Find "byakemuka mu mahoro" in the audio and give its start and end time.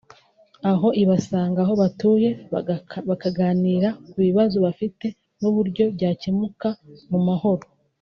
5.95-7.65